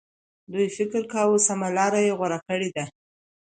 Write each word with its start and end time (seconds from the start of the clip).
دوی 0.51 0.67
فکر 0.77 1.01
کاوه 1.11 1.37
سمه 1.47 1.67
لار 1.77 1.93
یې 2.05 2.13
غوره 2.19 2.39
کړې 2.47 2.69
ده. 2.75 2.85